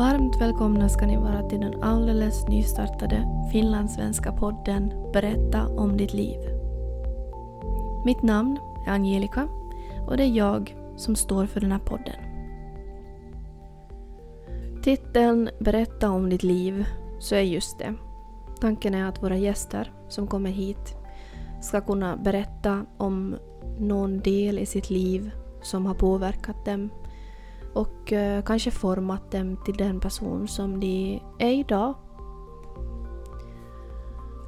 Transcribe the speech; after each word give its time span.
Varmt 0.00 0.40
välkomna 0.40 0.88
ska 0.88 1.06
ni 1.06 1.16
vara 1.16 1.42
till 1.42 1.60
den 1.60 1.82
alldeles 1.82 2.48
nystartade 2.48 3.48
finlandssvenska 3.52 4.32
podden 4.32 4.92
Berätta 5.12 5.66
om 5.66 5.96
ditt 5.96 6.14
liv. 6.14 6.38
Mitt 8.04 8.22
namn 8.22 8.58
är 8.86 8.90
Angelica 8.90 9.48
och 10.08 10.16
det 10.16 10.24
är 10.24 10.36
jag 10.36 10.76
som 10.96 11.16
står 11.16 11.46
för 11.46 11.60
den 11.60 11.72
här 11.72 11.78
podden. 11.78 12.14
Titeln 14.82 15.50
Berätta 15.60 16.10
om 16.10 16.30
ditt 16.30 16.42
liv 16.42 16.84
så 17.18 17.34
är 17.34 17.40
just 17.40 17.78
det. 17.78 17.94
Tanken 18.60 18.94
är 18.94 19.04
att 19.04 19.22
våra 19.22 19.36
gäster 19.36 19.92
som 20.08 20.26
kommer 20.26 20.50
hit 20.50 20.96
ska 21.62 21.80
kunna 21.80 22.16
berätta 22.16 22.86
om 22.96 23.36
någon 23.78 24.20
del 24.20 24.58
i 24.58 24.66
sitt 24.66 24.90
liv 24.90 25.30
som 25.62 25.86
har 25.86 25.94
påverkat 25.94 26.64
dem 26.64 26.90
och 27.74 28.12
eh, 28.12 28.42
kanske 28.42 28.70
format 28.70 29.30
dem 29.30 29.56
till 29.64 29.76
den 29.76 30.00
person 30.00 30.48
som 30.48 30.80
de 30.80 31.22
är 31.38 31.52
idag. 31.52 31.94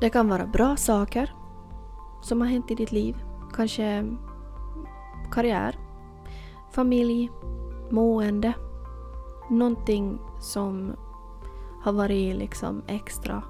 Det 0.00 0.10
kan 0.10 0.28
vara 0.28 0.46
bra 0.46 0.76
saker 0.76 1.34
som 2.22 2.40
har 2.40 2.48
hänt 2.48 2.70
i 2.70 2.74
ditt 2.74 2.92
liv. 2.92 3.16
Kanske 3.54 4.04
karriär, 5.32 5.78
familj, 6.72 7.30
mående. 7.90 8.52
Någonting 9.50 10.18
som 10.40 10.92
har 11.82 11.92
varit 11.92 12.36
liksom 12.36 12.82
extra 12.86 13.42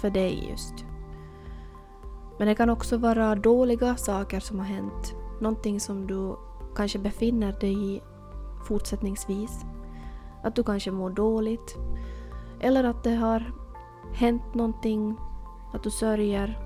för 0.00 0.10
dig 0.10 0.48
just. 0.50 0.74
Men 2.38 2.48
det 2.48 2.54
kan 2.54 2.70
också 2.70 2.96
vara 2.96 3.34
dåliga 3.34 3.96
saker 3.96 4.40
som 4.40 4.58
har 4.58 4.66
hänt. 4.66 5.14
Någonting 5.40 5.80
som 5.80 6.06
du 6.06 6.36
kanske 6.76 6.98
befinner 6.98 7.60
dig 7.60 7.94
i 7.94 8.02
fortsättningsvis. 8.66 9.64
Att 10.42 10.54
du 10.54 10.62
kanske 10.62 10.90
mår 10.90 11.10
dåligt. 11.10 11.76
Eller 12.60 12.84
att 12.84 13.04
det 13.04 13.14
har 13.14 13.52
hänt 14.14 14.54
någonting, 14.54 15.16
att 15.72 15.82
du 15.82 15.90
sörjer. 15.90 16.58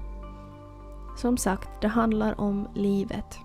Som 1.17 1.37
sagt, 1.37 1.69
det 1.81 1.89
handlar 1.89 2.41
om 2.41 2.69
livet. 2.75 3.39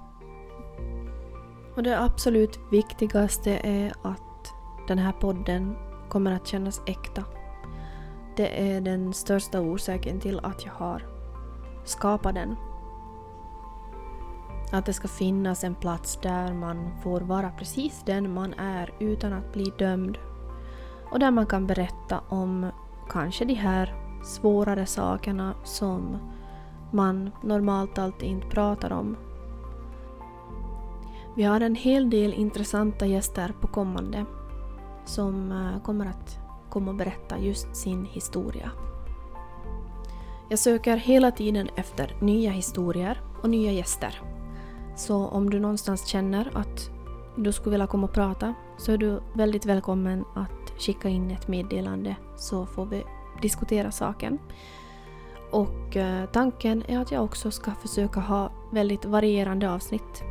Och 1.75 1.83
det 1.83 2.01
absolut 2.01 2.59
viktigaste 2.71 3.51
är 3.51 3.93
att 4.01 4.53
den 4.87 4.97
här 4.97 5.11
podden 5.11 5.75
kommer 6.09 6.31
att 6.31 6.47
kännas 6.47 6.81
äkta. 6.85 7.23
Det 8.35 8.75
är 8.75 8.81
den 8.81 9.13
största 9.13 9.61
orsaken 9.61 10.19
till 10.19 10.39
att 10.39 10.65
jag 10.65 10.73
har 10.73 11.07
skapat 11.83 12.35
den. 12.35 12.55
Att 14.75 14.85
det 14.85 14.93
ska 14.93 15.07
finnas 15.07 15.63
en 15.63 15.75
plats 15.75 16.19
där 16.21 16.53
man 16.53 16.91
får 17.03 17.21
vara 17.21 17.49
precis 17.49 18.03
den 18.05 18.33
man 18.33 18.53
är 18.53 18.93
utan 18.99 19.33
att 19.33 19.53
bli 19.53 19.73
dömd. 19.77 20.17
Och 21.11 21.19
där 21.19 21.31
man 21.31 21.45
kan 21.45 21.67
berätta 21.67 22.19
om 22.29 22.71
kanske 23.09 23.45
de 23.45 23.53
här 23.53 23.95
svårare 24.23 24.85
sakerna 24.85 25.53
som 25.63 26.17
man 26.91 27.31
normalt 27.43 27.97
alltid 27.97 28.29
inte 28.29 28.47
pratar 28.47 28.93
om. 28.93 29.17
Vi 31.35 31.43
har 31.43 31.61
en 31.61 31.75
hel 31.75 32.09
del 32.09 32.33
intressanta 32.33 33.05
gäster 33.05 33.53
på 33.61 33.67
kommande 33.67 34.25
som 35.05 35.51
eh, 35.51 35.83
kommer 35.83 36.05
att 36.05 36.39
komma 36.69 36.91
och 36.91 36.97
berätta 36.97 37.39
just 37.39 37.75
sin 37.75 38.05
historia. 38.05 38.71
Jag 40.49 40.59
söker 40.59 40.97
hela 40.97 41.31
tiden 41.31 41.69
efter 41.75 42.15
nya 42.21 42.51
historier 42.51 43.21
och 43.41 43.49
nya 43.49 43.71
gäster. 43.71 44.34
Så 44.95 45.27
om 45.27 45.49
du 45.49 45.59
någonstans 45.59 46.05
känner 46.05 46.51
att 46.57 46.89
du 47.35 47.51
skulle 47.51 47.71
vilja 47.71 47.87
komma 47.87 48.07
och 48.07 48.13
prata 48.13 48.53
så 48.77 48.91
är 48.91 48.97
du 48.97 49.21
väldigt 49.33 49.65
välkommen 49.65 50.25
att 50.35 50.81
skicka 50.81 51.09
in 51.09 51.31
ett 51.31 51.47
meddelande 51.47 52.15
så 52.35 52.65
får 52.65 52.85
vi 52.85 53.03
diskutera 53.41 53.91
saken. 53.91 54.39
Och 55.51 55.97
eh, 55.97 56.25
tanken 56.25 56.83
är 56.87 56.99
att 56.99 57.11
jag 57.11 57.23
också 57.23 57.51
ska 57.51 57.71
försöka 57.71 58.19
ha 58.19 58.51
väldigt 58.71 59.05
varierande 59.05 59.71
avsnitt. 59.71 60.23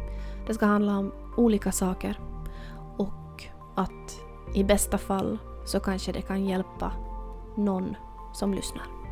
Det 0.47 0.55
ska 0.55 0.67
handla 0.67 0.99
om 0.99 1.13
olika 1.37 1.73
saker 1.73 2.21
och 2.97 3.45
att 3.75 4.21
i 4.55 4.65
bästa 4.65 4.99
fall 4.99 5.39
så 5.67 5.81
kanske 5.81 6.13
det 6.13 6.23
kan 6.23 6.45
hjälpa 6.45 6.93
någon 7.57 7.97
som 8.33 8.55
lyssnar. 8.55 9.04